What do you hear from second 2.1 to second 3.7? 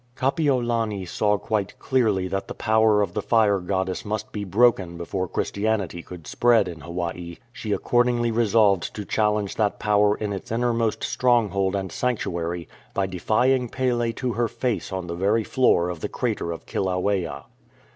that the power of the fire